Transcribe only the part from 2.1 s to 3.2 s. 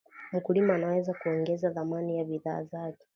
ya bidhaa zake